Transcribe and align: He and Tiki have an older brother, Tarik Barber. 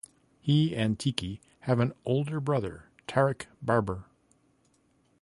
He 0.39 0.75
and 0.75 0.97
Tiki 0.97 1.41
have 1.59 1.79
an 1.79 1.93
older 2.05 2.39
brother, 2.39 2.89
Tarik 3.05 3.45
Barber. 3.61 4.05